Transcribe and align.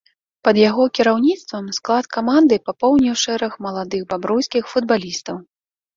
Пад 0.47 0.55
яго 0.69 0.83
кіраўніцтвам 0.99 1.67
склад 1.77 2.09
каманды 2.17 2.55
папоўніў 2.69 3.15
шэраг 3.25 3.53
маладых 3.67 4.01
бабруйскіх 4.15 4.63
футбалістаў. 4.73 5.35